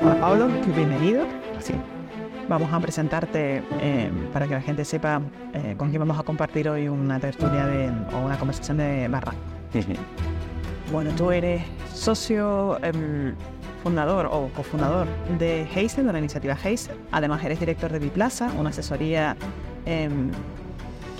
[0.00, 1.24] Hola Pablo, bienvenido.
[1.56, 1.74] Así.
[2.48, 5.22] Vamos a presentarte eh, para que la gente sepa
[5.54, 9.34] eh, con quién vamos a compartir hoy una tertulia de, o una conversación de barra.
[10.92, 11.62] bueno, tú eres
[11.94, 13.36] socio, em,
[13.84, 15.06] fundador o cofundador
[15.38, 16.96] de Heiser, de la iniciativa Heiser.
[17.12, 19.36] Además, eres director de Biplaza, una asesoría
[19.86, 20.32] em,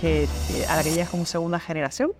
[0.00, 0.28] que,
[0.68, 2.12] a la que llegas como segunda generación.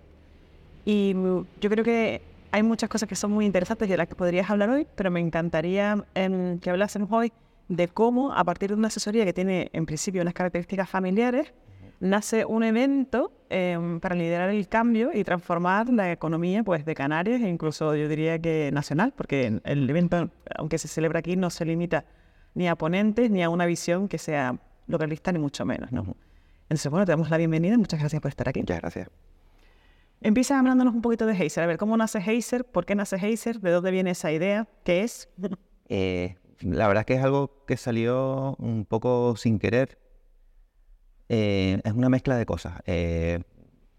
[0.85, 4.15] Y yo creo que hay muchas cosas que son muy interesantes y de las que
[4.15, 7.31] podrías hablar hoy, pero me encantaría em, que hablásemos hoy
[7.67, 11.53] de cómo, a partir de una asesoría que tiene en principio unas características familiares,
[11.99, 17.41] nace un evento em, para liderar el cambio y transformar la economía pues, de Canarias
[17.41, 21.65] e incluso yo diría que nacional, porque el evento, aunque se celebra aquí, no se
[21.65, 22.05] limita
[22.55, 25.91] ni a ponentes ni a una visión que sea localista ni mucho menos.
[25.91, 26.15] ¿no?
[26.69, 28.59] Entonces, bueno, te damos la bienvenida y muchas gracias por estar aquí.
[28.59, 29.09] Muchas gracias.
[30.21, 31.63] Empieza hablándonos un poquito de Heiser.
[31.63, 32.63] A ver, ¿cómo nace Heiser?
[32.63, 33.59] ¿Por qué nace Heiser?
[33.59, 34.67] ¿De dónde viene esa idea?
[34.83, 35.29] ¿Qué es?
[35.87, 39.97] Eh, la verdad es que es algo que salió un poco sin querer.
[41.27, 42.81] Eh, es una mezcla de cosas.
[42.85, 43.41] Eh,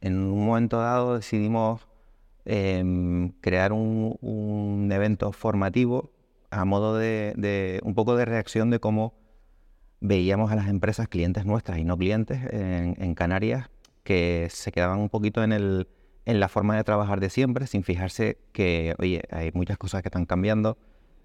[0.00, 1.88] en un momento dado decidimos
[2.44, 6.12] em, crear un, evento formativo
[6.50, 9.14] a modo de, un poco de reacción de cómo
[10.00, 13.70] veíamos a las empresas, clientes nuestras y no clientes en, Canarias,
[14.02, 15.86] que se quedaban un poquito en,
[16.26, 20.26] la forma de trabajar de siempre, sin fijarse que, oye, hay muchas cosas que están
[20.26, 20.78] cambiando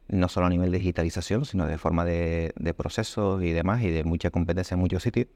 [0.07, 4.03] no solo a nivel de digitalización, sino de forma de, procesos y demás, y de
[4.03, 5.27] mucha competencia en muchos sitios.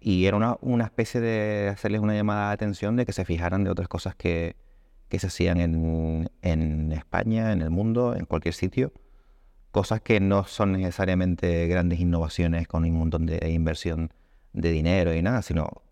[0.00, 3.70] Y era una, especie de hacerles una llamada de atención de que se fijaran de
[3.70, 4.56] otras cosas que,
[5.10, 8.92] se hacían en, España, en el mundo, en cualquier sitio.
[9.74, 14.12] Cosas que no son necesariamente grandes innovaciones con un montón de inversión
[14.52, 15.82] de dinero y nada, sino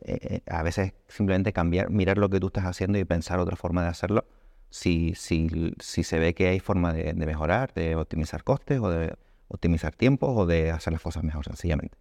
[0.00, 3.56] eh, eh, a veces simplemente cambiar, mirar lo que tú estás haciendo y pensar otra
[3.56, 4.24] forma de hacerlo
[4.70, 9.14] si, si, si se ve que hay forma de, mejorar, de optimizar costes o de
[9.48, 11.98] optimizar tiempos o de hacer las cosas mejor sencillamente.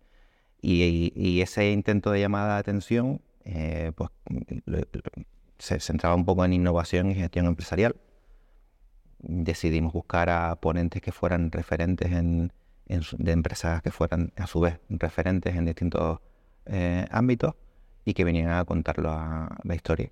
[0.61, 4.09] Y, y, ese intento de llamada de atención eh, pues,
[5.57, 7.97] se centraba un poco en innovación y gestión empresarial.
[9.19, 12.51] Decidimos buscar a ponentes que fueran referentes en,
[12.87, 16.19] de empresas que fueran a su vez referentes en distintos
[16.65, 17.53] eh, ámbitos
[18.05, 20.09] y que vinieran a contarlo a la historia.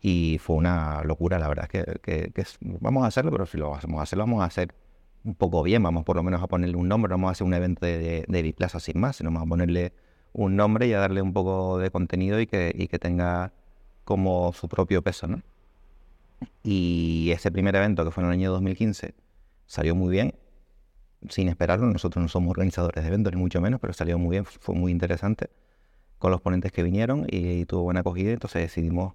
[0.00, 2.44] Y fue una locura, la verdad, que, que,
[2.80, 4.74] vamos a hacerlo, pero si lo vamos a hacer, lo vamos a hacer
[5.24, 7.46] un poco bien, vamos por lo menos a ponerle un nombre, no vamos a hacer
[7.46, 9.92] un evento de, de, Biplaza sin más, sino vamos a ponerle
[10.32, 13.52] un nombre y a darle un poco de contenido y que, y que tenga
[14.04, 15.42] como su propio peso, ¿no?
[16.62, 19.14] Y ese primer evento, que fue en el año 2015,
[19.66, 20.34] salió muy bien,
[21.28, 21.86] sin esperarlo.
[21.86, 24.92] Nosotros no somos organizadores de eventos, ni mucho menos, pero salió muy bien, fue muy
[24.92, 25.50] interesante
[26.18, 28.32] con los ponentes que vinieron y tuvo buena acogida.
[28.32, 29.14] Entonces decidimos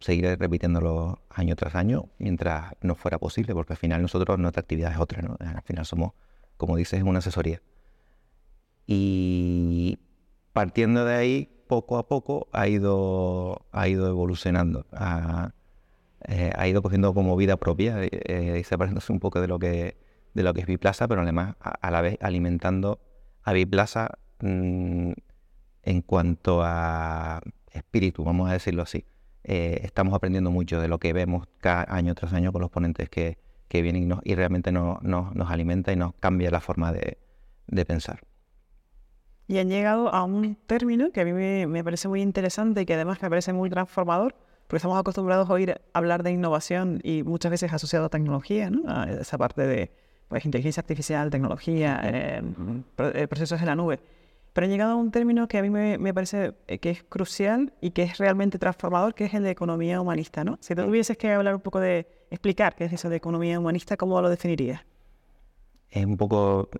[0.00, 4.92] seguir repitiéndolo año tras año mientras no fuera posible, porque al final nosotros nuestra actividad
[4.92, 5.22] es otra.
[5.40, 6.12] Al final somos,
[6.56, 7.62] como dices, una asesoría.
[8.86, 9.98] Y
[10.52, 15.52] partiendo de ahí, poco a poco ha ido, ha ido evolucionando, ha,
[16.28, 19.96] eh, ha ido cogiendo como vida propia eh, y separándose un poco de lo que,
[20.34, 23.00] de lo que es Biplaza, pero además a, la vez alimentando
[23.42, 25.12] a Biplaza mm,
[25.82, 27.40] en cuanto a
[27.72, 29.04] espíritu, vamos a decirlo así.
[29.44, 33.08] Eh, estamos aprendiendo mucho de lo que vemos cada año tras año con los ponentes
[33.08, 36.92] que, que vienen y, nos, y realmente no, nos alimenta y nos cambia la forma
[36.92, 37.18] de,
[37.66, 38.20] de, pensar.
[39.48, 42.86] Y han llegado a un término que a mí me, me, parece muy interesante y
[42.86, 44.36] que además me parece muy transformador,
[44.72, 48.90] porque estamos acostumbrados a oír hablar de innovación y muchas veces asociado a tecnología, ¿no?
[48.90, 49.90] a esa parte de
[50.28, 52.42] pues, inteligencia artificial, tecnología, eh,
[52.96, 54.00] eh, procesos en la nube
[54.54, 57.74] pero he llegado a un término que a mí me, parece eh, que es crucial
[57.82, 60.56] y que es realmente transformador, que es el de economía humanista, ¿no?
[60.62, 64.18] Si tuvieses que hablar un poco de, explicar qué es eso de economía humanista, ¿cómo
[64.22, 64.80] lo definirías?
[65.90, 66.70] Es un poco...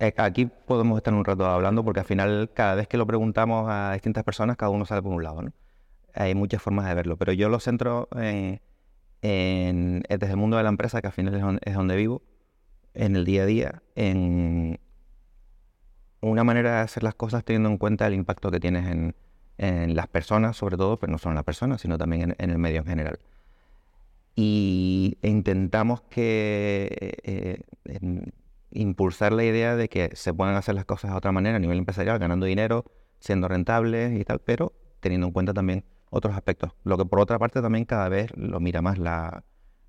[0.00, 3.68] Eh, aquí podemos estar un rato hablando porque al final cada vez que lo preguntamos
[3.68, 5.52] a distintas personas, cada uno sale por un lado, ¿no?
[6.14, 8.60] Hay muchas formas de verlo, pero yo lo centro en,
[9.22, 12.22] desde el mundo de la empresa, que al final es donde vivo,
[12.94, 14.80] en el día a día, en
[16.20, 19.14] una manera de hacer las cosas teniendo en cuenta el impacto que tienes en,
[19.94, 22.78] las personas, sobre todo, pero no solo en las personas, sino también en, el medio
[22.80, 23.18] en general.
[24.34, 27.62] Y intentamos que eh,
[28.70, 31.76] impulsar la idea de que se puedan hacer las cosas de otra manera a nivel
[31.76, 32.84] empresarial, ganando dinero,
[33.18, 36.72] siendo rentables y tal, pero teniendo en cuenta también otros aspectos.
[36.84, 39.44] Lo que por otra parte también cada vez lo mira más la,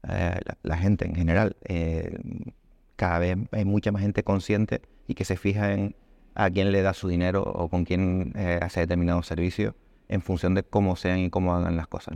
[0.08, 0.40] eh,
[0.78, 1.58] gente en general.
[1.64, 2.18] Eh,
[2.96, 5.96] cada vez hay mucha más gente consciente y que se fija en
[6.36, 9.76] a quién le da su dinero o con quién eh, hace determinado servicio
[10.08, 12.16] en función de cómo sean y cómo hagan las cosas.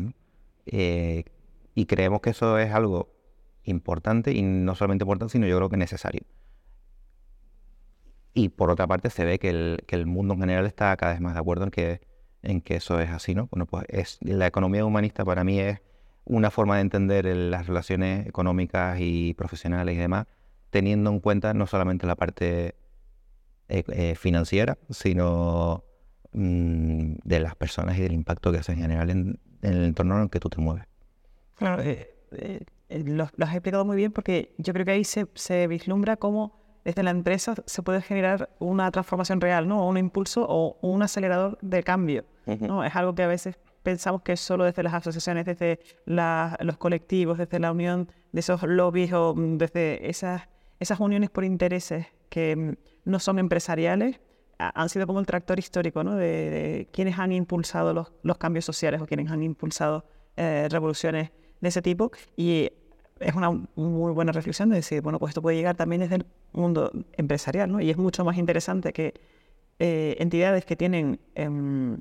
[0.66, 1.26] Eh,
[1.74, 3.14] y creemos que eso es algo
[3.64, 6.22] importante y no solamente importante, sino yo creo que necesario.
[8.34, 11.14] Y por otra parte se ve que el, que el mundo en general está cada
[11.14, 12.02] vez más de acuerdo en que,
[12.46, 13.48] en que eso es así, ¿no?
[13.52, 15.80] Bueno, pues es, la economía humanista para mí es
[16.26, 20.28] una forma de entender las relaciones económicas y profesionales y demás,
[20.72, 22.76] teniendo en cuenta no solamente la parte
[23.70, 25.84] eh, eh, financiera, sino
[26.34, 30.24] mm, de las personas y del impacto que hace en general en, el entorno en
[30.24, 30.86] el que tú te mueves.
[31.56, 36.18] Claro, eh, lo, has explicado muy bien porque yo creo que ahí se, se, vislumbra
[36.18, 39.86] cómo desde la empresa se puede generar una transformación real, ¿no?
[39.86, 42.26] un impulso o un acelerador de cambio.
[42.46, 42.84] ¿no?
[42.84, 47.40] Es algo que a veces pensamos que es solo desde las asociaciones, desde los colectivos,
[47.40, 50.44] desde la unión de esos lobbies o mm, desde esas,
[50.80, 52.74] esas uniones por intereses que mm,
[53.06, 54.22] no son empresariales,
[54.58, 56.16] han sido como el tractor histórico ¿no?
[56.16, 60.06] de, quienes han impulsado los, los, cambios sociales o quienes han impulsado
[60.38, 62.12] eh, revoluciones de ese tipo.
[62.38, 62.72] Y
[63.20, 66.26] es una muy buena reflexión de decir, bueno, pues esto puede llegar también desde el
[66.54, 67.80] mundo empresarial, ¿no?
[67.82, 69.14] Y es mucho más interesante que
[69.80, 72.00] eh, entidades que tienen em,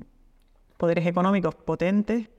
[0.77, 2.29] poderes económicos potentes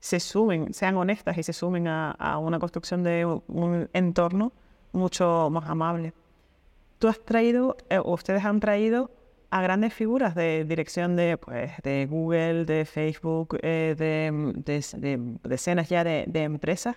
[0.00, 4.52] se sumen, sean honestas y se sumen a, una construcción de un entorno
[4.92, 6.12] mucho más amable
[6.98, 9.10] tú has traído, eh, ustedes han traído
[9.50, 14.52] a grandes figuras de dirección de, pues, de Google, de Facebook, eh, de,
[14.96, 16.96] de, decenas ya de, empresas.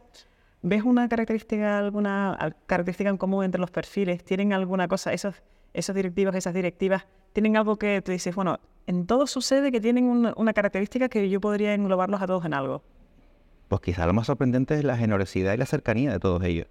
[0.61, 4.23] ¿Ves una característica, alguna característica en común entre los perfiles?
[4.23, 5.35] ¿Tienen alguna cosa, esos,
[5.73, 10.05] esos directivos, esas directivas, tienen algo que tú dices, bueno, en todo sucede que tienen
[10.05, 12.83] una, característica que yo podría englobarlos a todos en algo?
[13.67, 16.67] Pues quizá lo más sorprendente es la generosidad y la cercanía de todos ellos.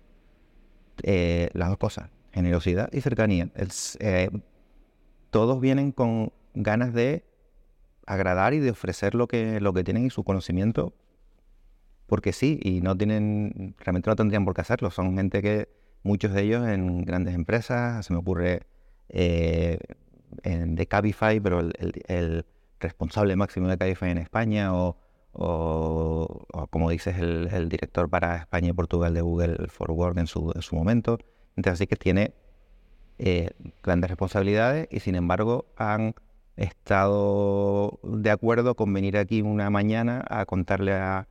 [1.05, 3.49] Eh, las dos cosas generosidad y cercanía.
[3.99, 4.31] Eh,
[5.31, 7.25] todos vienen con ganas de
[8.07, 10.95] agradar y de ofrecer lo que, lo que tienen y su conocimiento,
[12.09, 14.91] porque sí, y no tienen, realmente no tendrían por qué hacerlo.
[14.91, 15.69] Son gente que,
[16.03, 18.63] muchos de ellos en grandes empresas, se me ocurre
[19.11, 19.79] eh,
[20.43, 22.47] en, de Cabify, pero el,
[22.81, 24.97] responsable máximo de Cabify en España, o,
[26.71, 30.63] como dices, el, director para España y Portugal de Google for Work en su, en
[30.63, 31.19] su momento.
[31.57, 32.33] Entonces, así que tiene
[33.19, 33.51] eh,
[33.83, 36.15] grandes responsabilidades y sin embargo han
[36.57, 41.29] estado de acuerdo con venir aquí una mañana a contarle a,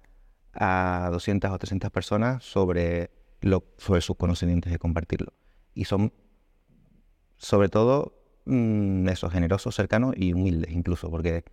[0.59, 3.11] 200 o 300 personas sobre,
[3.41, 5.33] lo, sobre sus conocimientos y compartirlo.
[5.73, 6.11] Y son,
[7.37, 8.13] sobre todo,
[8.45, 11.43] mm, esos generosos, cercanos y humildes incluso, porque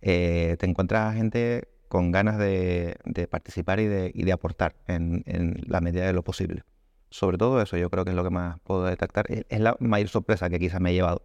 [0.00, 2.98] eh, te encuentras gente con ganas de,
[3.30, 5.22] participar y de, de aportar en
[5.66, 6.64] la medida de lo posible
[7.10, 9.26] sobre todo eso, yo creo que es lo que más puedo detectar.
[9.30, 11.22] Es la mayor sorpresa que quizás me he llevado.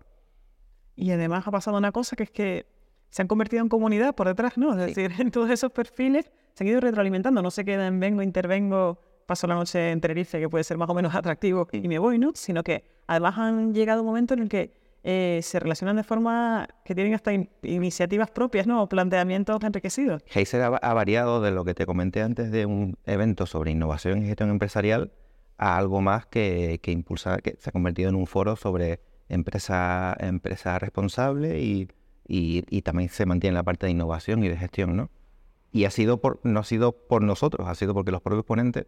[0.95, 2.65] Y además ha pasado una cosa que es que
[3.13, 4.71] se han convertido en comunidad por detrás, ¿no?
[4.71, 7.43] Es decir, en todos esos perfiles se han ido retroalimentando.
[7.43, 10.95] No se quedan, vengo, intervengo, paso la noche en Tenerife, que puede ser más o
[10.95, 12.31] menos atractivo, y me voy, ¿no?
[12.33, 14.73] Sino que además han llegado un momento en el que
[15.03, 17.31] eh, se relacionan de forma que tienen hasta
[17.61, 18.81] iniciativas propias, ¿no?
[18.81, 20.23] O planteamientos enriquecidos.
[20.33, 24.23] Heiser ha, ha variado de lo que te comenté antes de un evento sobre innovación
[24.23, 25.11] y gestión empresarial
[25.59, 30.17] a algo más que, que impulsa, que se ha convertido en un foro sobre empresa,
[30.19, 31.89] empresa responsable y,
[32.27, 35.09] y, también se mantiene la parte de innovación y de gestión, ¿no?
[35.71, 38.85] Y ha sido por, no ha sido por nosotros, ha sido porque los propios ponentes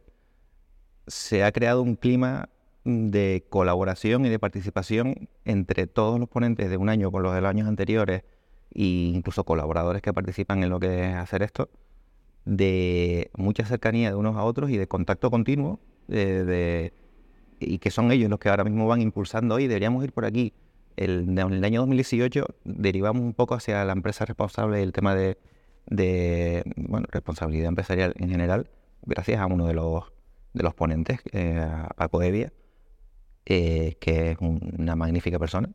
[1.07, 2.49] se ha creado un clima
[2.83, 7.41] de colaboración y de participación entre todos los ponentes de un año con los de
[7.41, 8.23] los años anteriores
[8.73, 11.69] e incluso colaboradores que participan en lo que es hacer esto,
[12.45, 16.93] de mucha cercanía de unos a otros y de contacto continuo de,
[17.59, 20.53] y que son ellos los que ahora mismo van impulsando hoy, deberíamos ir por aquí.
[20.95, 26.63] El, en el año 2018 derivamos un poco hacia la empresa responsable el tema de,
[26.75, 28.69] bueno, responsabilidad empresarial en general,
[29.03, 30.03] gracias a uno de los,
[30.53, 32.53] de los ponentes, eh, a Paco Evia,
[33.45, 35.69] eh, que es una magnífica persona,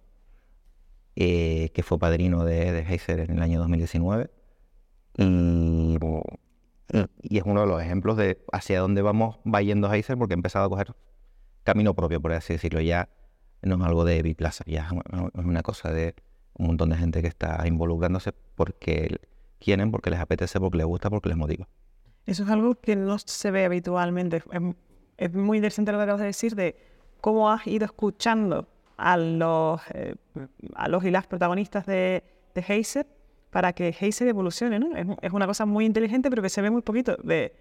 [1.16, 4.30] eh, que fue padrino de, de Heiser en el año 2019.
[5.18, 5.98] Y
[7.22, 10.36] y es uno de los ejemplos de hacia dónde vamos va yendo Heiser porque ha
[10.36, 10.94] empezado a coger
[11.62, 12.80] camino propio, por así decirlo.
[12.80, 13.08] Ya
[13.62, 14.88] no es algo de biplaza, ya
[15.34, 16.14] es una cosa de
[16.54, 19.20] un montón de gente que está involucrándose porque
[19.58, 21.68] quieren, porque les apetece, porque les gusta, porque les motiva.
[22.26, 24.42] Eso es algo que no se ve habitualmente.
[25.16, 26.76] Es, muy interesante lo que acabas de decir de
[27.20, 30.14] cómo has ido escuchando a los, eh,
[30.74, 32.22] a los y las protagonistas de,
[32.54, 33.06] de Heiser
[33.50, 34.96] para que Heiser evolucione, ¿no?
[34.96, 37.16] Es, una cosa muy inteligente, pero que se ve muy poquito.
[37.22, 37.52] De,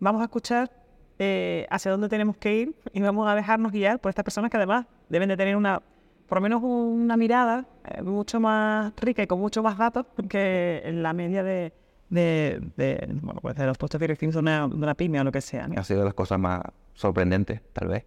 [0.00, 0.70] vamos a escuchar
[1.18, 4.56] eh, hacia dónde tenemos que ir y vamos a dejarnos guiar por estas personas que
[4.56, 5.80] además deben de tener una,
[6.28, 10.82] por lo menos una mirada eh, mucho más rica y con mucho más datos que
[10.94, 11.72] la media de,
[12.10, 15.32] de, de, bueno, pues de los puestos directivos de una, de una pyme o lo
[15.32, 15.68] que sea.
[15.68, 15.80] ¿no?
[15.80, 16.62] Ha sido de las cosas más
[16.94, 18.04] sorprendentes, tal vez,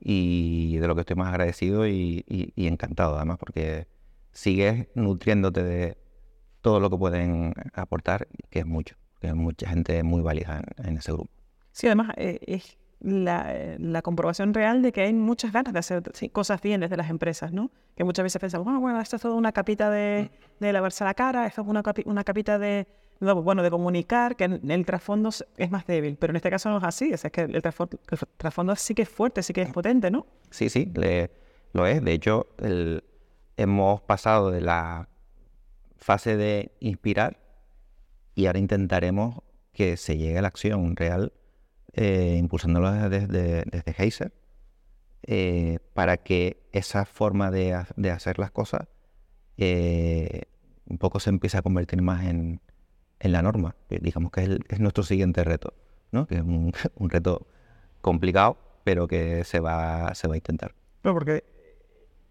[0.00, 3.86] y de lo que estoy más agradecido y, y- y encantado, además, porque
[4.32, 5.98] sigues nutriéndote de
[6.60, 10.86] todo lo que pueden aportar, que es mucho, que hay mucha gente muy válida en,
[10.88, 11.30] en ese grupo.
[11.72, 15.78] Sí, además eh, es la, eh, la comprobación real de que hay muchas ganas de
[15.78, 16.02] hacer
[16.32, 17.70] cosas bien desde las empresas, ¿no?
[17.96, 21.14] Que muchas veces pensamos, ah, bueno, esto es todo una capita de, de lavarse la
[21.14, 22.86] cara, esto es una, capi- una capita de,
[23.20, 26.70] no, bueno, de comunicar, que el trasfondo es- es más débil, pero en este caso
[26.70, 29.62] no es así, es que el trasfondo, el trasfondo sí que es fuerte, sí que
[29.62, 30.26] es potente, ¿no?
[30.50, 31.30] Sí, sí, le-
[31.72, 32.02] lo es.
[32.02, 33.04] De hecho, el-
[33.56, 35.08] hemos pasado de la
[35.96, 37.38] fase de inspirar
[38.34, 39.36] y ahora intentaremos
[39.72, 41.32] que se llegue a la acción real,
[42.00, 44.32] eh, desde, desde Heiser,
[45.22, 48.86] eh, para que esa forma de, de hacer las cosas
[49.56, 50.42] eh,
[50.86, 52.60] un poco se empiece a convertir más en,
[53.20, 53.74] en la norma.
[53.90, 55.74] digamos que es, el- es nuestro siguiente reto,
[56.12, 56.26] ¿no?
[56.26, 56.72] que es un,
[57.10, 57.46] reto
[58.00, 60.74] complicado, pero que se va, se va a intentar.
[61.02, 61.44] Porque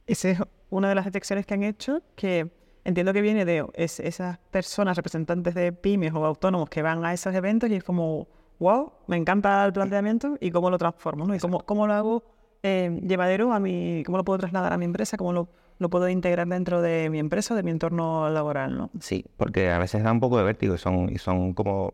[0.08, 2.50] esa es una de las detecciones que han hecho que
[2.86, 7.14] entiendo que viene de es- esas personas representantes de pymes o autónomos que van a
[7.14, 8.28] esos eventos y es como,
[8.60, 11.36] wow, me encanta el planteamiento y cómo lo transformo, ¿no?
[11.36, 12.24] Y cómo, cómo lo hago
[12.64, 15.50] eh, llevadero a mi, cómo lo puedo trasladar a mi empresa, cómo lo,
[15.80, 18.90] lo puedo integrar dentro de mi empresa, de mi entorno laboral, ¿no?
[19.00, 21.94] Sí, porque a veces da un poco de vértigo y son, y son como,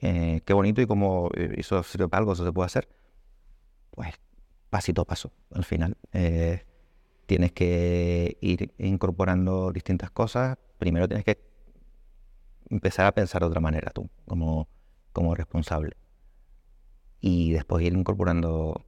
[0.00, 2.88] eh, qué bonito y como eh, eso sirve para algo, eso se puede hacer.
[3.90, 4.14] Pues
[4.70, 5.96] pasito a paso, al final.
[6.12, 6.64] Eh,
[7.26, 10.58] tienes que ir incorporando distintas cosas.
[10.78, 11.38] Primero tienes que
[12.68, 14.68] empezar a pensar de otra manera tú, como,
[15.12, 15.96] como responsable.
[17.22, 18.84] Y después ir incorporando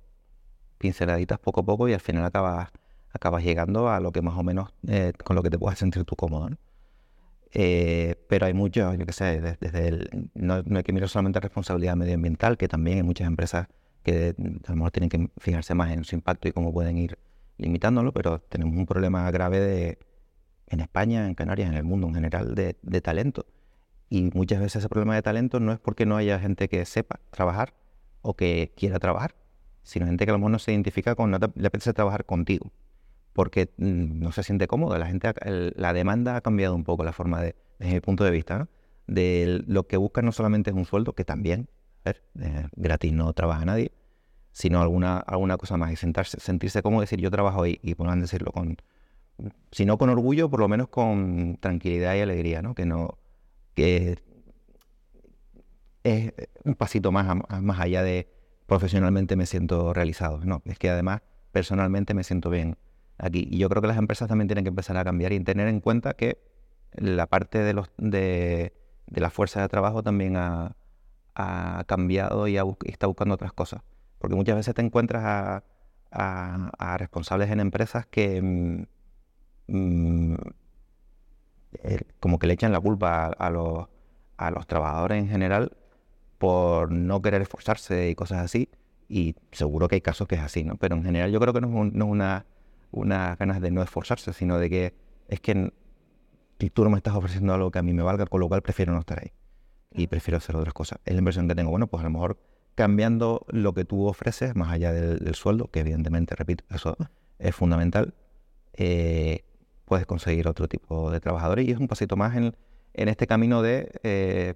[0.78, 2.68] pinceladitas poco a poco y al final acabas,
[3.12, 6.04] acabas llegando a lo que más o menos eh, con lo que te puedas sentir
[6.04, 6.50] tú cómodo.
[6.50, 6.56] ¿no?
[7.52, 11.08] Eh, pero hay muchos, yo qué sé, des- desde el, no, no hay que mirar
[11.08, 13.68] solamente la responsabilidad medioambiental, que también hay muchas empresas
[14.02, 14.34] que
[14.66, 17.16] a lo mejor tienen que fijarse más en su impacto y cómo pueden ir
[17.56, 19.98] limitándolo, pero tenemos un problema grave de,
[20.66, 23.46] en España, en Canarias, en el mundo en general, de, de talento.
[24.10, 27.20] Y muchas veces ese problema de talento no es porque no haya gente que sepa
[27.30, 27.72] trabajar
[28.24, 29.34] o que quiera trabajar,
[29.84, 32.24] sino gente que a lo mejor no se identifica con, no te- le apetece trabajar
[32.24, 32.72] contigo,
[33.32, 34.98] porque mm, no se siente cómodo.
[34.98, 38.24] La gente, el- la demanda ha cambiado un poco la forma de, desde mi punto
[38.24, 38.68] de vista, ¿no?
[39.06, 41.68] De lo que buscan no solamente es un sueldo, que también,
[42.06, 43.92] eh, gratis no trabaja nadie,
[44.52, 48.20] sino alguna, alguna cosa más y sentarse, sentirse cómodo, decir yo trabajo ahí y puedan
[48.20, 48.76] decirlo con,
[49.72, 52.74] si no con orgullo, por lo menos con tranquilidad y alegría, ¿no?
[52.74, 53.18] Que no,
[53.74, 54.18] que
[56.04, 56.32] es
[56.64, 58.28] un pasito más, más allá de
[58.66, 62.76] profesionalmente me siento realizado, no, es que además personalmente me siento bien
[63.18, 63.46] aquí.
[63.50, 65.80] Y yo creo que las empresas también tienen que empezar a cambiar y tener en
[65.80, 66.38] cuenta que
[66.92, 68.72] la parte de, los, de,
[69.06, 70.76] de la fuerza de trabajo también ha,
[71.34, 73.82] ha cambiado y, está buscando otras cosas.
[74.18, 75.64] Porque muchas veces te encuentras a,
[76.10, 78.84] a- responsables en empresas que mm,
[79.68, 80.34] mm,
[81.82, 83.86] eh, como que le echan la culpa a,
[84.36, 85.76] a los trabajadores en general
[86.44, 88.68] por no querer esforzarse y cosas así.
[89.08, 90.76] Y seguro que hay casos que es así, ¿no?
[90.76, 92.44] Pero en general yo creo que no es, un- no es una,
[92.90, 94.94] una ganas de no esforzarse, sino de que
[95.28, 95.72] es que
[96.74, 98.92] tú no me estás ofreciendo algo que a mí me valga, con lo cual prefiero
[98.92, 99.32] no estar ahí.
[99.94, 100.98] Y prefiero hacer otras cosas.
[101.06, 101.70] Es la inversión que tengo.
[101.70, 102.36] Bueno, pues a lo mejor
[102.74, 106.94] cambiando lo que tú ofreces, más allá del, del sueldo, que evidentemente, repito, eso
[107.38, 108.12] es fundamental,
[108.74, 109.44] eh,
[109.86, 111.66] puedes conseguir otro tipo de trabajadores.
[111.66, 112.54] Y es un pasito más en,
[112.92, 114.54] en este camino de eh,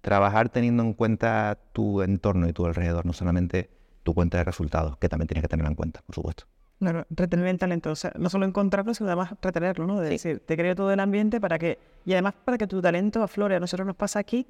[0.00, 3.70] trabajar teniendo en cuenta tu entorno y tu alrededor, no solamente
[4.02, 6.44] tu cuenta de resultados, que también tienes que tenerla en cuenta, por supuesto.
[6.78, 10.00] Claro, retener el talento, o sea, no solo encontrarlo, sino además retenerlo, ¿no?
[10.00, 13.22] De decir, te creo todo el ambiente para que, y además para que tu talento
[13.22, 13.56] aflore.
[13.56, 14.46] A nosotros nos pasa aquí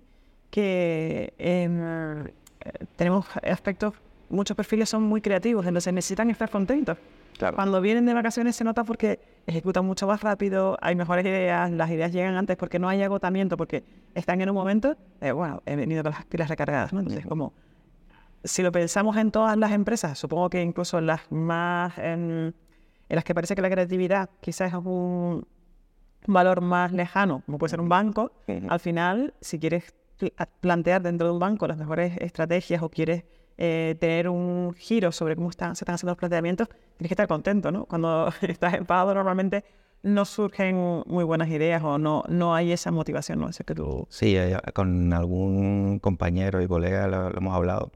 [0.48, 2.32] que em, eh,
[2.94, 3.94] tenemos aspectos,
[4.28, 6.98] muchos perfiles son muy creativos, entonces necesitan estar contentos.
[7.40, 7.56] Claro.
[7.56, 11.90] Cuando vienen de vacaciones se nota porque ejecutan mucho más rápido, hay mejores ideas, las
[11.90, 13.82] ideas llegan antes porque no hay agotamiento, porque
[14.14, 17.00] están en un momento, de, bueno, he venido con las pilas recargadas, ¿no?
[17.00, 17.54] Entonces, como,
[18.44, 22.54] si lo pensamos en todas las empresas, supongo que incluso en las más, en,
[23.08, 25.46] en las que parece que la creatividad quizás es un
[26.26, 28.32] valor más lejano, como puede ser un banco,
[28.68, 29.94] al final, si quieres
[30.60, 33.24] plantear dentro de un banco las mejores estrategias o quieres
[33.62, 37.28] eh, tener un giro sobre cómo están, se están haciendo los planteamientos, tienes que estar
[37.28, 37.84] contento, ¿no?
[37.84, 39.64] Cuando estás enfadado normalmente
[40.02, 43.50] no surgen muy buenas ideas o no, no hay esa motivación, ¿no?
[43.50, 44.06] Eso que tú...
[44.08, 47.92] Sí, eh, con algún compañero y colega lo, lo hemos hablado,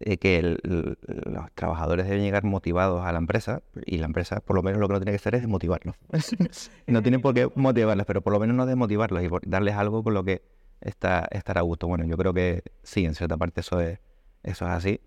[0.00, 4.64] eh, que los trabajadores deben llegar motivados a la empresa y la empresa por lo
[4.64, 5.94] menos lo que no tiene que hacer es desmotivarlos.
[6.88, 10.14] no tiene por qué motivarlos, pero por lo menos no desmotivarlos y darles algo con
[10.14, 10.42] lo que
[10.80, 11.86] estar, estar a gusto.
[11.86, 14.00] Bueno, yo creo que sí, en cierta parte eso es,
[14.42, 15.00] eso es así.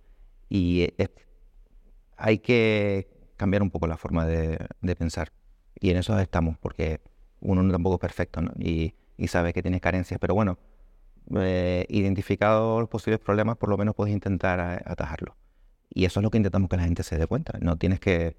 [0.50, 0.88] Y
[2.18, 5.32] hay que cambiar un poco la forma de, pensar.
[5.80, 7.02] Y en eso estamos, porque
[7.42, 8.52] uno tampoco es perfecto ¿no?
[8.58, 10.20] y, y sabe que tiene carencias.
[10.20, 10.58] Pero bueno,
[11.36, 11.86] eh,
[12.40, 15.36] los posibles problemas, por lo menos puedes intentar atajarlo.
[15.90, 17.58] Y eso es lo que intentamos que la gente se dé cuenta.
[17.62, 18.36] No tienes que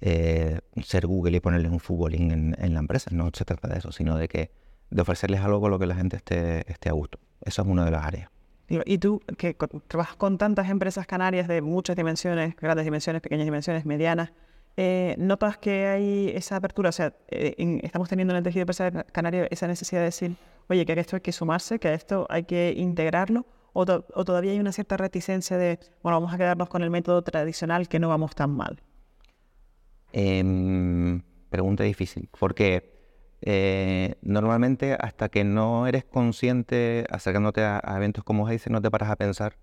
[0.00, 3.10] eh, ser Google y ponerles un futbolín en, en, la empresa.
[3.12, 4.50] No se trata de eso, sino de que
[4.90, 7.18] de ofrecerles algo con lo que la gente esté, esté a gusto.
[7.40, 8.30] Esa es una de las áreas.
[8.68, 9.54] Y tú, que
[9.88, 14.32] trabajas con tantas empresas canarias de muchas dimensiones, grandes dimensiones, pequeñas dimensiones, medianas,
[14.76, 16.88] eh, ¿notas que hay esa apertura?
[16.88, 20.36] O sea, eh, estamos teniendo en el tejido empresarial canario esa necesidad de decir,
[20.68, 24.52] oye, que a esto hay que sumarse, que a esto hay que integrarlo, o, todavía
[24.52, 28.08] hay una cierta reticencia de, bueno, vamos a quedarnos con el método tradicional que no
[28.08, 28.80] vamos tan mal.
[30.12, 32.93] Em, pregunta difícil, porque
[33.46, 39.10] eh, normalmente hasta que no eres consciente acercándote a, eventos como dice no te paras
[39.10, 39.58] a pensar.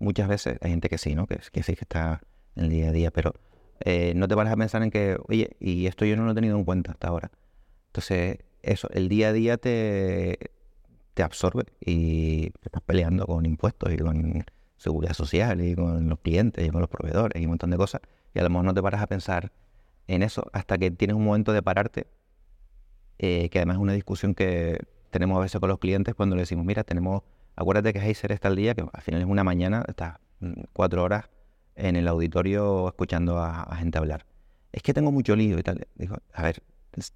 [0.00, 1.26] Muchas veces hay gente que sí, ¿no?
[1.26, 2.20] Que, que sí que está
[2.56, 3.34] en el día a día, pero
[3.84, 6.34] eh, no te paras a pensar en que, oye, y esto yo no lo he
[6.34, 7.30] tenido en cuenta hasta ahora.
[7.88, 10.50] Entonces, eso, el día a día te,
[11.14, 14.44] te absorbe y estás peleando con impuestos y con
[14.76, 18.00] seguridad social y con los clientes y con los proveedores y un montón de cosas.
[18.34, 19.52] Y a lo mejor no te paras a pensar
[20.08, 22.06] en eso hasta que tienes un momento de pararte,
[23.22, 26.42] eh, que además es una discusión que tenemos a veces con los clientes cuando le
[26.42, 27.22] decimos, mira, tenemos,
[27.54, 31.02] acuérdate que Heiser está al día, que al final es una mañana, estás mm, cuatro
[31.04, 31.28] horas
[31.74, 34.24] en el auditorio escuchando a, gente hablar.
[34.72, 35.86] Es que tengo mucho lío y tal.
[35.96, 36.62] Digo, a ver,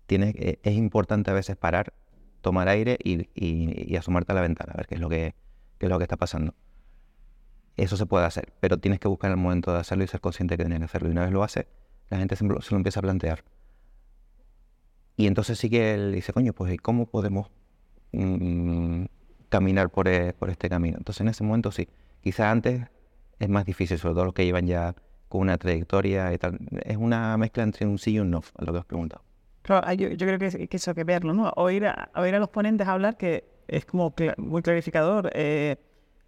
[0.07, 1.95] tienes, eh, es importante a veces parar,
[2.43, 5.35] tomar aire y, asomarte a la ventana, a ver qué es lo que,
[5.79, 6.55] qué es lo que está pasando.
[7.79, 10.59] Eso se puede hacer, pero tienes que buscar el momento de hacerlo y ser consciente
[10.59, 11.09] que tienes que hacerlo.
[11.09, 11.65] Y una vez lo haces,
[12.11, 13.43] la gente se, lo empieza a plantear.
[15.17, 17.51] Y entonces sí que él dice, coño, pues ¿cómo podemos
[18.13, 19.05] mm,
[19.49, 20.97] caminar por, e, por, este camino?
[20.99, 21.89] Entonces en ese momento sí.
[22.21, 22.83] Quizás antes
[23.39, 24.95] es más difícil, sobre todo los que llevan ya
[25.29, 26.59] con una trayectoria y tal.
[26.85, 29.23] Es una mezcla entre un sí y un no, a lo que has preguntado.
[29.63, 31.51] Claro, yo, creo que, eso hay que verlo, ¿no?
[31.57, 35.31] Oír a, oír a los ponentes hablar, que es como muy clarificador.
[35.35, 35.77] Eh,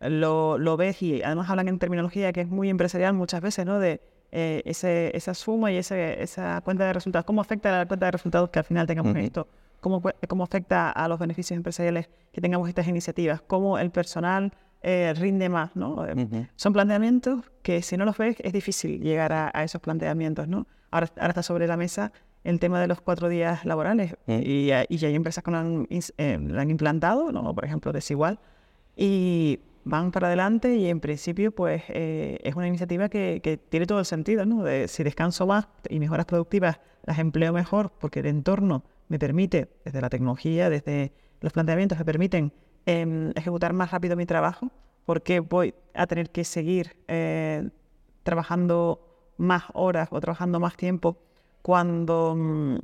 [0.01, 3.79] lo, lo ves y además hablan en terminología que es muy empresarial muchas veces, ¿no?
[3.79, 4.01] De
[4.39, 7.25] eh, ese, esa suma y ese, esa cuenta de resultados?
[7.25, 9.49] ¿Cómo afecta a la cuenta de resultados que al final tengamos esto?
[9.81, 13.41] ¿Cómo, ¿Cómo afecta a los beneficios empresariales que tengamos estas iniciativas?
[13.41, 15.75] ¿Cómo el personal eh, rinde más?
[15.75, 16.07] ¿no?
[16.07, 20.47] Eh, son planteamientos que si no los ves es difícil llegar a, esos planteamientos.
[20.49, 20.67] ¿no?
[20.91, 22.13] Ahora, ahora está sobre la mesa
[22.45, 25.89] el tema de los cuatro días laborales y, y, ya hay empresas que lo han,
[26.19, 27.55] han implantado, ¿no?
[27.55, 28.39] por ejemplo, Desigual.
[28.97, 33.87] Y van para adelante y en principio pues eh, es una iniciativa que, que, tiene
[33.87, 34.65] todo el sentido, ¿no?
[34.89, 40.01] Si descanso más y mejoras productivas las empleo mejor porque el entorno me permite, desde
[40.01, 42.53] la tecnología, desde los planteamientos, me permiten
[42.85, 44.73] em, ejecutar más rápido mi trabajo
[45.05, 47.71] porque voy a tener que seguir eh,
[48.25, 49.01] trabajando
[49.37, 51.17] más horas o trabajando más tiempo
[51.63, 52.79] cuando mm,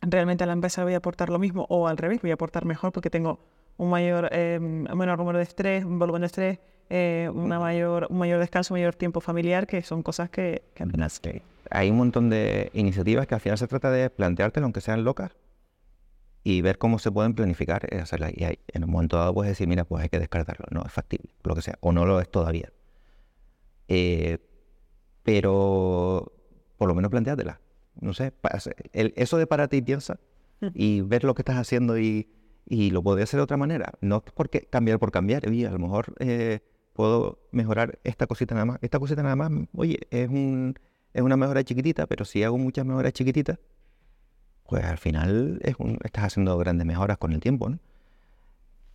[0.00, 2.64] realmente a la empresa voy a aportar lo mismo o al revés, voy a aportar
[2.64, 3.38] mejor porque tengo
[3.76, 6.58] un mayor, eh, menor número de estrés, un volumen de estrés,
[6.90, 10.84] eh, una mayor, un mayor descanso, un mayor tiempo familiar, que son cosas que, que
[11.70, 15.32] Hay un montón de iniciativas que al final se trata de planteártelo, aunque sean locas,
[16.42, 18.32] y ver cómo se pueden planificar y hacerlas.
[18.34, 21.30] Y en un momento dado puedes decir, mira, pues hay que descartarlo, no es factible,
[21.42, 22.70] lo que sea, o no lo es todavía.
[23.88, 24.38] Eh,
[25.22, 26.32] pero
[26.76, 27.60] por lo menos planteátela.
[28.00, 28.32] No sé,
[28.92, 30.18] eso de pararte y piensa
[30.74, 32.28] y ver lo que estás haciendo y,
[32.66, 33.92] y lo podría hacer de otra manera.
[34.00, 36.60] No porque cambiar por cambiar, oye, a lo mejor eh,
[36.92, 38.78] puedo mejorar esta cosita nada más.
[38.82, 40.74] Esta cosita nada más, oye, es, un,
[41.12, 43.58] es una mejora chiquitita, pero si hago muchas mejoras chiquititas,
[44.66, 47.78] pues al final es un, estás haciendo grandes mejoras con el tiempo, ¿no?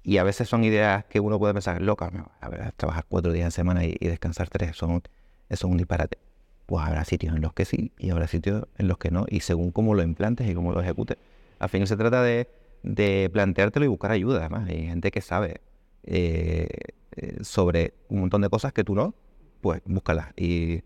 [0.02, 3.46] Y a veces son ideas que uno puede pensar, locas, a ver, trabajar cuatro días
[3.46, 5.02] en semana y, descansar tres, son,
[5.50, 6.18] eso es un disparate.
[6.66, 9.42] Pues habrá sitios en los que sí y habrá sitios en los que no, y
[9.42, 11.18] según cómo lo implantes y cómo lo ejecutes.
[11.60, 12.48] Al final se trata de
[12.84, 14.40] de planteártelo y buscar ayuda.
[14.40, 15.62] Además, hay gente que sabe
[16.04, 16.68] eh,
[17.16, 19.16] eh, sobre un montón de cosas que tú no,
[19.62, 20.82] pues búscalas y,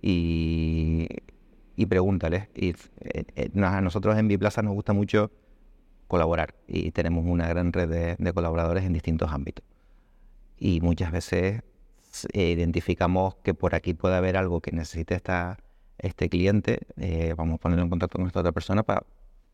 [0.00, 1.06] y,
[1.76, 2.48] y pregúntales.
[2.54, 2.74] Eh,
[3.62, 5.30] a nosotros en Biplaza nos gusta mucho
[6.08, 9.64] colaborar y tenemos una gran red de, colaboradores en distintos ámbitos.
[10.56, 11.62] Y muchas veces
[12.32, 15.58] identificamos que por aquí puede haber algo que necesite esta,
[15.98, 16.80] este cliente,
[17.36, 19.04] vamos a ponerlo en contacto con esta otra persona para,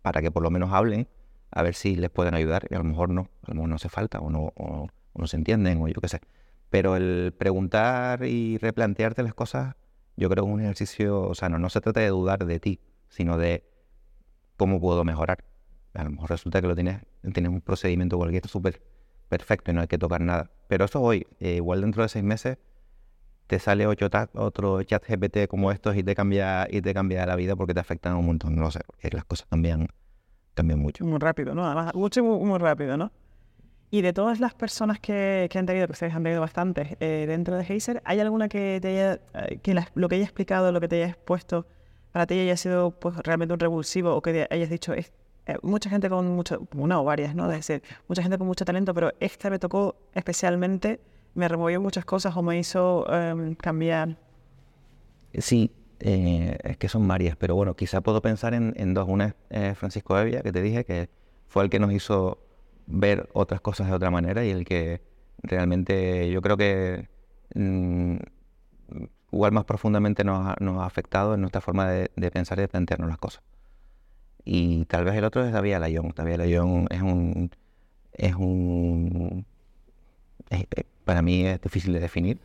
[0.02, 1.08] para que por lo menos hablen
[1.50, 3.74] a ver si les pueden ayudar y a lo mejor no, a lo mejor no
[3.76, 6.20] hace falta o no, o, no se entienden o yo qué sé.
[6.70, 9.74] Pero el preguntar y replantearte las cosas,
[10.16, 12.80] yo creo que es un ejercicio, o sea, no, se trata de dudar de ti,
[13.08, 13.64] sino de
[14.56, 15.44] cómo puedo mejorar.
[15.94, 18.82] A lo mejor resulta que lo tienes, tienes un procedimiento cualquiera súper
[19.28, 20.50] perfecto y no hay que tocar nada.
[20.68, 22.58] Pero eso hoy, eh, igual dentro de seis meses,
[23.48, 27.56] te sale otro chat GPT como estos y te cambia y te cambia la vida
[27.56, 29.88] porque te afectan un montón, no sé, porque las cosas cambian,
[30.60, 31.04] cambian mucho.
[31.04, 31.64] Muy rápido, ¿no?
[31.64, 33.10] Además, mucho muy, muy rápido, ¿no?
[33.90, 37.24] Y de todas las personas que, que han tenido, que ustedes han tenido bastantes eh,
[37.26, 40.80] dentro de Heiser, ¿hay alguna que te haya, eh, que lo que haya explicado, lo
[40.80, 41.66] que te haya expuesto,
[42.12, 45.12] para ti haya sido pues, realmente un revulsivo o que hayas dicho, es,
[45.46, 47.48] eh, mucha gente con mucho, una o varias, ¿no?
[47.48, 51.00] decir, mucha gente con mucho talento, pero esta me tocó especialmente,
[51.34, 54.16] me removió muchas cosas o me hizo em, cambiar.
[55.38, 55.70] Sí,
[56.00, 59.06] es que son varias, pero bueno, quizá puedo pensar en, dos.
[59.08, 61.08] Una es Francisco Evia, que te dije, que
[61.46, 62.38] fue el que nos hizo
[62.86, 65.02] ver otras cosas de otra manera y el que
[65.42, 67.08] realmente yo creo que
[67.54, 68.16] mm,
[69.32, 73.18] igual más profundamente nos ha, afectado en nuestra forma de, pensar y de plantearnos las
[73.18, 73.42] cosas.
[74.44, 76.12] Y tal vez el otro es David Layón.
[76.16, 77.50] David Layón es un...
[78.12, 79.46] Es un
[81.04, 82.38] para mí es difícil de definir,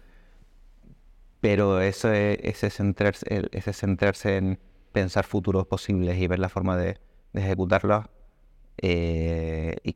[1.45, 4.59] pero eso ese, centrarse, ese centrarse en
[4.91, 6.97] pensar futuros posibles y ver la forma de,
[7.35, 8.05] ejecutarlos
[8.81, 9.95] eh, y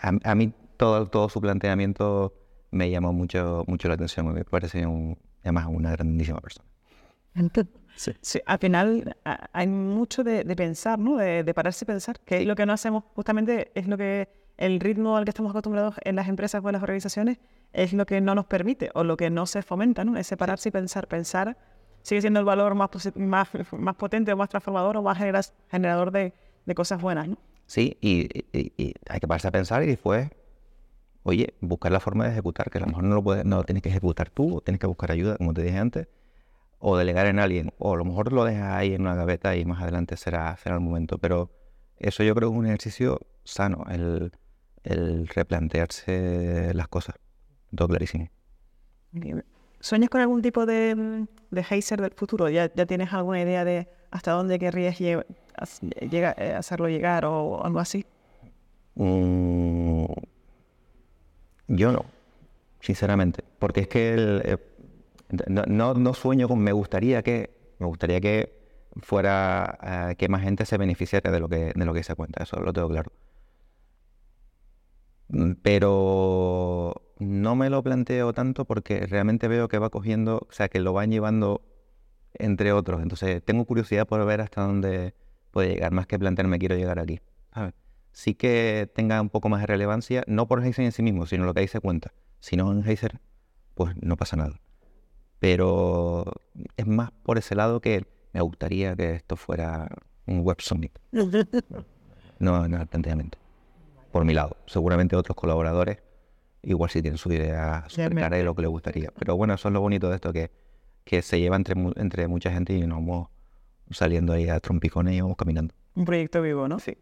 [0.00, 2.32] a, mí todo, todo su planteamiento
[2.70, 6.66] me llamó mucho, mucho la atención, me parece un, además una grandísima persona.
[7.96, 8.12] Sí.
[8.22, 8.40] sí.
[8.46, 9.14] al final
[9.52, 11.18] hay mucho de, pensar, ¿no?
[11.18, 14.26] De, pararse y pensar, que lo que no hacemos justamente es lo que
[14.60, 17.38] el ritmo al que estamos acostumbrados en las empresas o en las organizaciones
[17.72, 20.16] es lo que no nos permite o lo que no se fomenta, ¿no?
[20.16, 21.56] Ese pararse y pensar, pensar
[22.02, 25.18] sigue siendo el valor más, más, más potente o más transformador o más
[25.68, 26.34] generador de,
[26.66, 27.38] de cosas buenas, ¿no?
[27.66, 28.28] Sí, y,
[29.08, 30.28] hay que pararse a pensar y después,
[31.22, 33.64] oye, buscar la forma de ejecutar, que a lo mejor no lo, puedes, no lo
[33.64, 36.08] tienes que ejecutar tú, o tienes que buscar ayuda, como te dije antes,
[36.78, 39.64] o delegar en alguien, o a lo mejor lo dejas ahí en una gaveta y
[39.64, 41.18] más adelante será, será el momento.
[41.18, 41.50] Pero
[41.96, 44.32] eso yo creo que es un ejercicio sano, el,
[44.84, 47.16] replantearse las cosas.
[47.74, 48.28] Todo clarísimo.
[49.80, 52.48] ¿Sueñas con algún tipo de, de Heiser del futuro?
[52.48, 55.26] ¿Ya, ¿Ya tienes alguna idea de hasta dónde querrías llegar?
[56.10, 58.04] llega, eh, hacerlo llegar o algo así?
[58.94, 60.04] Mm,
[61.68, 62.04] yo no,
[62.80, 64.56] sinceramente, porque es que eh,
[65.48, 68.58] no, no, sueño con me gustaría que me gustaría que
[69.02, 69.78] fuera
[70.10, 72.60] eh, que más gente se beneficiara de lo que de lo que se cuenta, eso
[72.60, 73.12] lo tengo claro.
[75.30, 80.68] Mm, pero no me lo planteo tanto porque realmente veo que va cogiendo, o sea,
[80.68, 81.62] que lo van llevando
[82.34, 83.02] entre otros.
[83.02, 85.14] Entonces tengo curiosidad por ver hasta dónde,
[85.50, 87.20] puede llegar, más que plantearme quiero llegar aquí.
[88.12, 91.44] Sí que tenga un poco más de relevancia, no por Heiser en sí mismo, sino
[91.44, 92.12] lo que ahí se cuenta.
[92.40, 93.20] Si no en Heiser,
[93.74, 94.60] pues no pasa nada.
[95.38, 96.24] Pero
[96.76, 99.88] es más por ese lado que me gustaría que esto fuera
[100.26, 100.58] un web
[102.40, 103.38] No, no el planteamiento.
[104.10, 104.56] Por mi lado.
[104.66, 105.98] Seguramente otros colaboradores
[106.62, 109.10] igual sí tienen su idea super clara de lo que les gustaría.
[109.18, 110.50] Pero bueno, eso es lo bonito de esto, que,
[111.04, 113.28] que se lleva entre, entre mucha gente y no vamos
[113.90, 115.74] saliendo ahí a trompicones y vamos caminando.
[115.94, 116.78] Un proyecto vivo, ¿no?
[116.78, 116.96] Sí.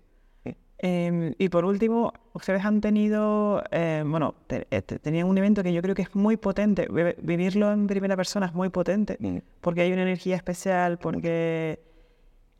[0.80, 5.82] Em, y por último, ustedes han tenido, eh, bueno, eh, tenían un evento que yo
[5.82, 6.88] creo que es muy potente.
[7.20, 9.38] Vivirlo en primera persona es muy potente mm.
[9.60, 11.80] porque hay una energía especial, porque...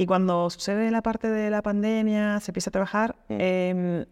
[0.01, 3.37] Y cuando sucede la parte de la pandemia, se empieza a trabajar, mm.
[3.39, 4.05] em,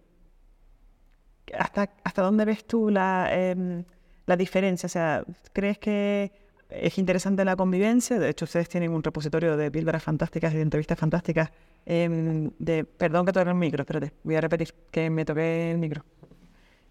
[1.59, 3.85] ¿hasta, ¿hasta dónde ves tú la, em,
[4.27, 4.87] la diferencia?
[4.87, 6.33] O sea, ¿crees que
[6.71, 8.19] es interesante la convivencia.
[8.19, 11.51] De hecho, ustedes tienen un repositorio de píldoras fantásticas y de entrevistas fantásticas.
[11.85, 15.79] Em, de, perdón que toque el micro, espérate, voy a repetir que me toqué el
[15.79, 16.05] micro.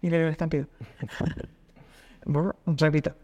[0.00, 0.66] Y le doy el estampido.
[2.66, 3.14] Repito.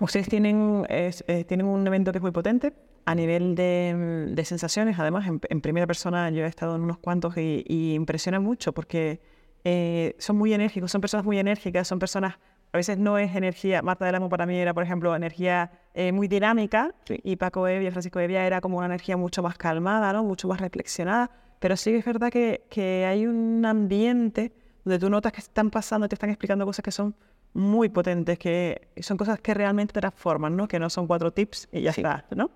[0.00, 2.72] Ustedes tienen, eh, tienen un evento que es muy potente
[3.04, 4.98] a nivel de, de sensaciones.
[4.98, 9.20] Además, en, primera persona yo he estado en unos cuantos y, y impresiona mucho porque
[9.64, 12.38] eh, son muy enérgicos, son personas muy enérgicas, son personas
[12.72, 16.10] a veces no es energía, Marta del Amo para mí era, por ejemplo, energía eh,
[16.10, 20.24] muy dinámica y Paco Evia, Francisco Evia era como una energía mucho más calmada, ¿no?
[20.24, 25.32] mucho más reflexionada, pero sí es verdad que, que hay un ambiente donde tú notas
[25.32, 27.14] que están pasando, te están explicando cosas que son
[27.52, 30.66] muy potentes, que son cosas que realmente transforman, ¿no?
[30.66, 32.24] que no son cuatro tips y ya está.
[32.34, 32.50] ¿no?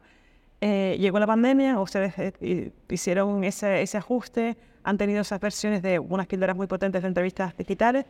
[0.61, 6.27] Eh, llegó la pandemia, ustedes eh, hicieron ese, ajuste, han tenido esas versiones de unas
[6.27, 8.07] píldoras muy potentes de entrevistas digitales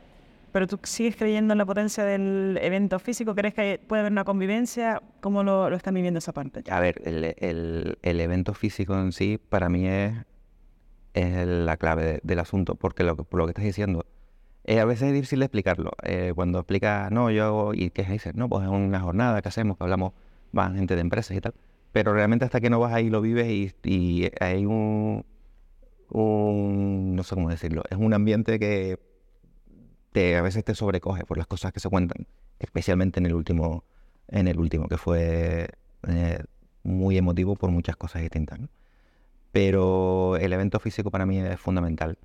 [0.52, 4.24] pero tú sigues creyendo en la potencia del evento físico, ¿crees que puede haber una
[4.24, 5.02] convivencia?
[5.20, 6.64] ¿Cómo lo, están viviendo esa parte?
[6.70, 10.14] A ver, el, evento físico en sí para mí es,
[11.12, 14.06] es la clave del asunto, porque lo, por lo que estás diciendo,
[14.64, 15.90] eh, a veces es difícil explicarlo.
[16.02, 18.34] Eh, cuando explicas, no, yo hago, ¿y qué dices?
[18.34, 20.14] No, pues es una jornada que hacemos, que hablamos,
[20.52, 21.52] van gente de empresas y tal.
[21.92, 25.24] Pero realmente hasta que no vas ahí lo vives y, hay un,
[26.10, 28.98] no sé cómo decirlo, es un ambiente que
[30.12, 32.26] te, a veces te sobrecoge por las cosas que se cuentan,
[32.58, 33.84] especialmente en el último,
[34.28, 35.70] en el último que fue
[36.06, 36.38] eh,
[36.82, 38.60] muy emotivo por muchas cosas distintas.
[39.52, 42.18] Pero el evento físico para mí es fundamental.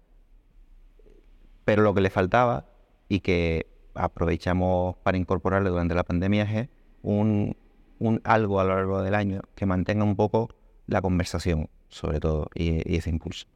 [1.63, 2.65] Pero lo que le faltaba
[3.08, 6.69] y que aprovechamos para incorporarle durante la pandemia es
[7.04, 7.56] un,
[8.01, 10.49] un algo a lo largo del año que mantenga un poco
[10.87, 13.47] la conversación, sobre todo, y, ese impulso.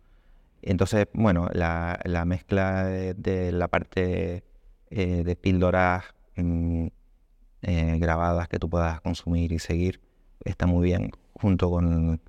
[0.61, 4.43] Entonces, bueno, la, la mezcla de, la parte
[4.91, 6.05] eh, de píldoras
[6.35, 9.99] eh, grabadas que tú puedas consumir y seguir
[10.43, 12.21] está muy bien, junto con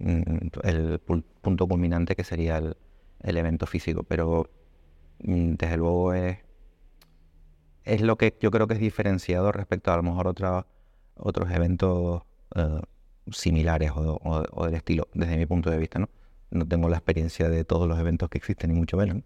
[0.00, 2.76] mm, el punto culminante que sería el,
[3.22, 4.50] el evento físico, pero
[5.22, 6.38] mm, desde luego es,
[7.84, 10.66] es lo que yo creo que es diferenciado respecto a, lo mejor otra,
[11.20, 12.22] otros eventos
[12.54, 12.80] eh,
[13.30, 16.08] similares o, del estilo, desde mi punto de vista, ¿no?
[16.50, 19.22] No tengo la experiencia de todos los eventos que existen, ni mucho menos,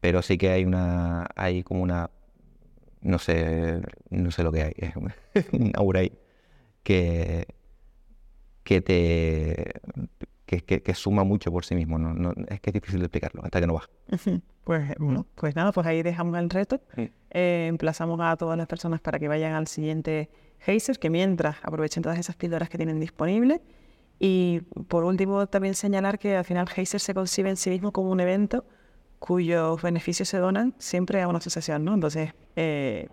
[0.00, 2.10] pero sí que hay una, hay como una,
[3.00, 5.12] no sé, no sé lo que hay, es un
[5.74, 6.12] aura ahí
[6.82, 7.46] que,
[8.64, 9.80] que te
[10.48, 11.98] que, suma mucho por sí mismo.
[11.98, 13.88] No, es que es difícil de explicarlo hasta que no va.
[14.64, 16.80] Pues, bueno, pues nada, pues ahí dejamos el reto.
[17.30, 20.28] Eh, emplazamos a todas las personas para que vayan al siguiente
[20.66, 23.60] Heiser, que mientras aprovechen todas esas píldoras que tienen disponibles.
[24.18, 28.10] Y por último, también señalar que al final Heiser se concibe en sí mismo como
[28.10, 28.66] un evento
[29.18, 31.94] cuyos beneficios se donan siempre a una asociación, ¿no?
[31.94, 33.08] Entonces, eh,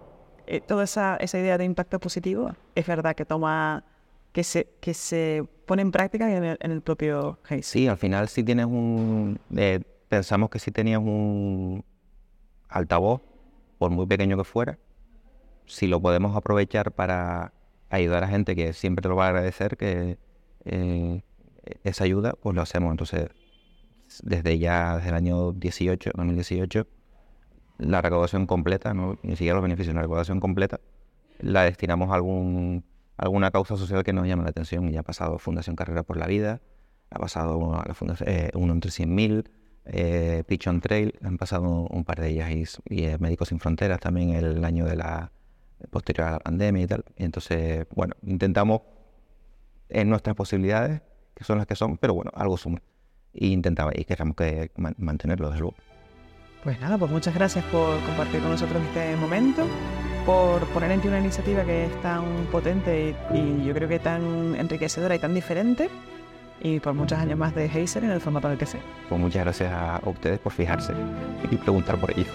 [0.47, 3.83] eh, toda esa, esa idea de impacto positivo es verdad que toma
[4.31, 7.63] que se, que se pone en práctica en el, propio Heiser.
[7.63, 9.39] Sí, al final si tienes un...
[9.55, 11.83] Eh, pensamos que si tenías un
[12.69, 13.21] altavoz,
[13.77, 14.77] por muy pequeño que fuera,
[15.65, 17.53] si lo podemos aprovechar para
[17.89, 20.17] ayudar a gente que siempre te lo va a agradecer, que
[20.65, 21.21] eh,
[21.83, 22.91] esa ayuda, pues lo hacemos.
[22.91, 23.29] Entonces,
[24.23, 26.87] desde ya, desde el año 18, 2018,
[27.77, 30.79] la recaudación completa, no, ni siquiera los beneficios, la recaudación completa,
[31.39, 32.83] la destinamos a algún,
[33.17, 34.87] alguna causa social que nos llame la atención.
[34.87, 36.61] Y ya ha pasado Fundación Carrera por la Vida,
[37.09, 37.85] ha pasado a
[38.25, 39.49] eh, uno entre 100.000,
[39.85, 43.99] eh, Pitch on Trail, han pasado un par de ellas y, y Médicos Sin Fronteras
[43.99, 45.31] también el año de la
[45.89, 47.05] posterior a la pandemia y tal.
[47.17, 48.81] entonces, bueno, intentamos
[49.89, 51.01] en nuestras posibilidades,
[51.35, 52.81] que son las que son, pero bueno, algo suma.
[53.33, 55.75] Y intentaba y queremos que mantenerlo desde luego.
[56.65, 59.67] Pues nada, pues muchas gracias por compartir con nosotros este momento,
[60.25, 64.55] por poner en ti una iniciativa que es tan potente y, yo creo que tan
[64.55, 65.91] enriquecedora y tan diferente
[66.59, 68.79] y por muchos años más de Heiser en el formato del que sé.
[69.07, 70.93] Pues muchas gracias a ustedes por fijarse
[71.51, 72.31] y preguntar por ello.